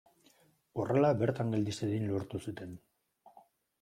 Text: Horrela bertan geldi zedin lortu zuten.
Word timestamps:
Horrela 0.83 1.11
bertan 1.21 1.53
geldi 1.57 1.75
zedin 1.81 2.09
lortu 2.13 2.45
zuten. 2.49 2.77